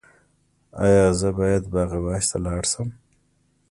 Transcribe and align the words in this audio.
ایا 0.83 1.05
زه 1.19 1.29
باید 1.37 1.63
باغ 1.73 1.91
وحش 2.05 2.25
ته 2.31 2.37
لاړ 2.45 2.61
شم؟ 2.71 2.89